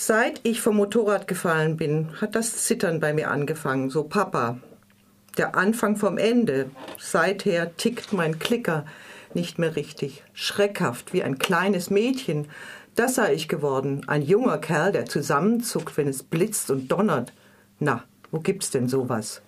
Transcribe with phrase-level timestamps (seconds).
[0.00, 3.90] Seit ich vom Motorrad gefallen bin, hat das Zittern bei mir angefangen.
[3.90, 4.58] So, Papa,
[5.36, 6.70] der Anfang vom Ende.
[7.00, 8.86] Seither tickt mein Klicker
[9.34, 10.22] nicht mehr richtig.
[10.34, 12.46] Schreckhaft, wie ein kleines Mädchen.
[12.94, 14.04] Das sei ich geworden.
[14.06, 17.32] Ein junger Kerl, der zusammenzuckt, wenn es blitzt und donnert.
[17.80, 19.42] Na, wo gibt's denn sowas?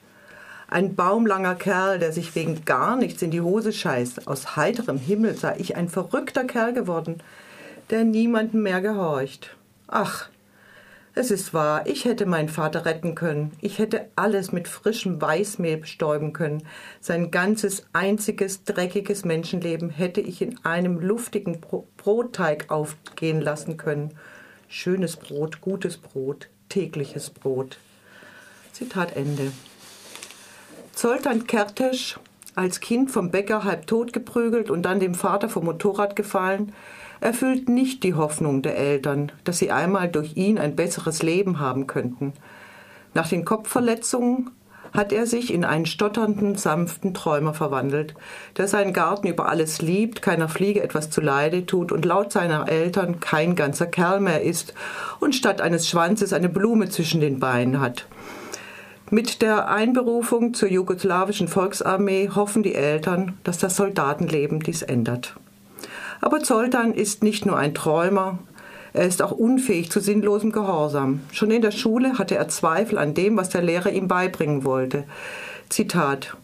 [0.66, 4.26] Ein baumlanger Kerl, der sich wegen gar nichts in die Hose scheißt.
[4.26, 7.22] Aus heiterem Himmel sei ich ein verrückter Kerl geworden,
[7.90, 9.56] der niemandem mehr gehorcht.
[9.86, 10.28] Ach,
[11.14, 13.52] es ist wahr, ich hätte meinen Vater retten können.
[13.60, 16.62] Ich hätte alles mit frischem Weißmehl bestäuben können.
[17.00, 21.60] Sein ganzes einziges dreckiges Menschenleben hätte ich in einem luftigen
[21.96, 24.14] Brotteig aufgehen lassen können.
[24.68, 27.78] Schönes Brot, gutes Brot, tägliches Brot.
[28.72, 29.50] Zitat Ende.
[30.92, 32.20] Zoltan Kertesch,
[32.54, 36.72] als Kind vom Bäcker halb tot geprügelt und dann dem Vater vom Motorrad gefallen,
[37.20, 41.86] erfüllt nicht die Hoffnung der Eltern, dass sie einmal durch ihn ein besseres Leben haben
[41.86, 42.32] könnten.
[43.14, 44.50] Nach den Kopfverletzungen
[44.92, 48.14] hat er sich in einen stotternden, sanften Träumer verwandelt,
[48.56, 53.20] der seinen Garten über alles liebt, keiner Fliege etwas zuleide tut und laut seiner Eltern
[53.20, 54.74] kein ganzer Kerl mehr ist
[55.20, 58.06] und statt eines Schwanzes eine Blume zwischen den Beinen hat.
[59.12, 65.34] Mit der Einberufung zur jugoslawischen Volksarmee hoffen die Eltern, dass das Soldatenleben dies ändert.
[66.20, 68.38] Aber Zoltan ist nicht nur ein Träumer,
[68.92, 71.20] er ist auch unfähig zu sinnlosem Gehorsam.
[71.32, 75.04] Schon in der Schule hatte er Zweifel an dem, was der Lehrer ihm beibringen wollte.
[75.68, 76.36] Zitat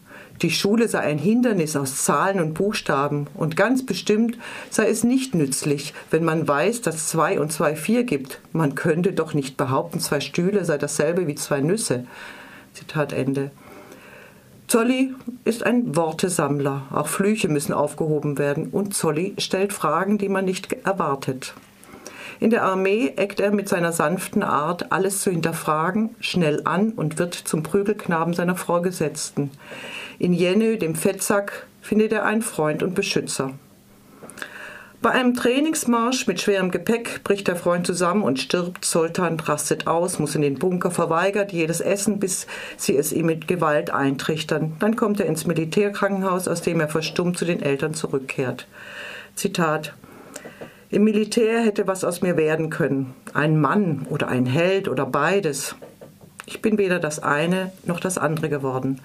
[0.43, 4.37] die Schule sei ein Hindernis aus Zahlen und Buchstaben und ganz bestimmt
[4.69, 8.39] sei es nicht nützlich, wenn man weiß, dass zwei und zwei vier gibt.
[8.53, 12.05] Man könnte doch nicht behaupten, zwei Stühle sei dasselbe wie zwei Nüsse.
[12.73, 13.49] Zitat Ende.
[14.67, 15.15] Zolli
[15.45, 16.87] ist ein Wortesammler.
[16.91, 18.67] Auch Flüche müssen aufgehoben werden.
[18.67, 21.53] Und Zolli stellt Fragen, die man nicht erwartet.
[22.41, 27.17] In der Armee eckt er mit seiner sanften Art, alles zu hinterfragen, schnell an und
[27.17, 29.51] wird zum Prügelknaben seiner Vorgesetzten.
[30.19, 33.53] In Jenö, dem Fettsack, findet er einen Freund und Beschützer.
[34.99, 38.83] Bei einem Trainingsmarsch mit schwerem Gepäck bricht der Freund zusammen und stirbt.
[38.83, 42.47] Sultan rastet aus, muss in den Bunker, verweigert jedes Essen, bis
[42.77, 44.75] sie es ihm mit Gewalt eintrichtern.
[44.79, 48.67] Dann kommt er ins Militärkrankenhaus, aus dem er verstummt zu den Eltern zurückkehrt.
[49.35, 49.93] Zitat
[50.89, 53.13] Im Militär hätte was aus mir werden können.
[53.35, 55.75] Ein Mann oder ein Held oder beides.
[56.49, 59.01] Ich bin weder das eine noch das andere geworden,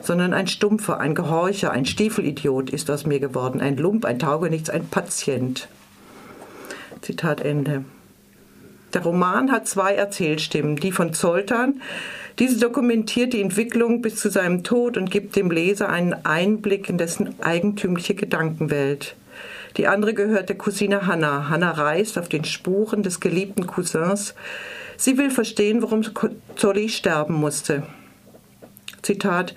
[0.00, 4.70] sondern ein Stumpfer, ein Gehorcher, ein Stiefelidiot ist aus mir geworden, ein Lump, ein Taugenichts,
[4.70, 5.68] ein Patient.
[7.02, 7.84] Zitat Ende.
[8.94, 11.82] Der Roman hat zwei Erzählstimmen, die von Zoltan.
[12.38, 16.96] Diese dokumentiert die Entwicklung bis zu seinem Tod und gibt dem Leser einen Einblick in
[16.96, 19.16] dessen eigentümliche Gedankenwelt.
[19.76, 21.48] Die andere gehört der Cousine Hannah.
[21.48, 24.34] Hannah reist auf den Spuren des geliebten Cousins,
[24.98, 26.02] Sie will verstehen, warum
[26.56, 27.82] Zolli sterben musste.
[29.02, 29.54] Zitat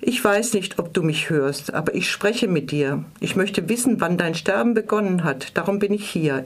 [0.00, 3.04] ich weiß nicht, ob du mich hörst, aber ich spreche mit dir.
[3.18, 5.56] Ich möchte wissen, wann dein Sterben begonnen hat.
[5.56, 6.44] Darum bin ich hier.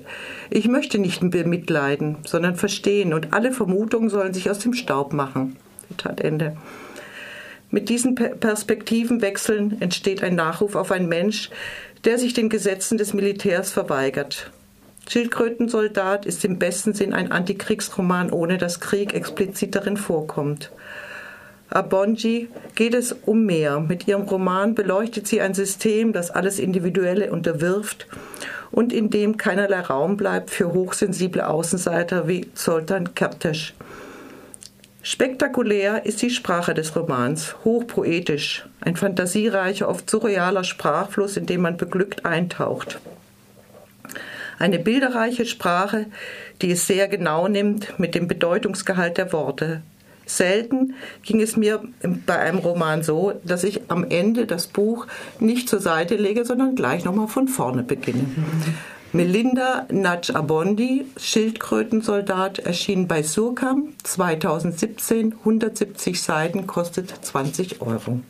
[0.48, 5.56] Ich möchte nicht bemitleiden, sondern verstehen und alle Vermutungen sollen sich aus dem Staub machen.
[5.88, 6.56] Zitat Ende.
[7.70, 11.50] Mit diesen Perspektivenwechseln entsteht ein Nachruf auf einen Mensch,
[12.04, 14.50] der sich den Gesetzen des Militärs verweigert.
[15.08, 20.70] Schildkrötensoldat ist im besten Sinn ein Antikriegsroman, ohne dass Krieg explizit darin vorkommt.
[21.68, 23.80] Abonji geht es um mehr.
[23.80, 28.06] Mit ihrem Roman beleuchtet sie ein System, das alles Individuelle unterwirft
[28.70, 33.74] und in dem keinerlei Raum bleibt für hochsensible Außenseiter wie Zoltan Kertesch.
[35.04, 41.76] Spektakulär ist die Sprache des Romans, hochpoetisch, ein fantasiereicher, oft surrealer Sprachfluss, in dem man
[41.76, 43.00] beglückt eintaucht.
[44.60, 46.06] Eine bilderreiche Sprache,
[46.62, 49.82] die es sehr genau nimmt mit dem Bedeutungsgehalt der Worte.
[50.24, 51.82] Selten ging es mir
[52.24, 55.08] bei einem Roman so, dass ich am Ende das Buch
[55.40, 58.24] nicht zur Seite lege, sondern gleich nochmal von vorne beginne.
[59.14, 68.22] Melinda Natsch-Abondi, Schildkrötensoldat, erschien bei Surkam 2017, 170 Seiten, kostet 20 Euro.